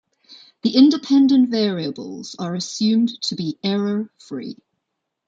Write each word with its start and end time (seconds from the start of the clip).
The 0.63 0.75
independent 0.77 1.49
variables 1.49 2.35
are 2.39 2.55
assumed 2.55 3.21
to 3.21 3.35
be 3.35 3.59
error-free. 3.63 4.57